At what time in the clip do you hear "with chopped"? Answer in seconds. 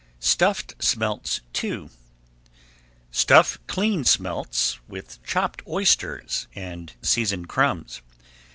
4.87-5.61